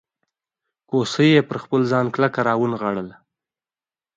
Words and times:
کوسۍ 0.89 1.29
یې 1.35 1.41
پر 1.49 1.57
خپل 1.63 1.81
ځان 1.91 2.05
کلکه 2.15 2.39
راونغاړله. 2.47 3.15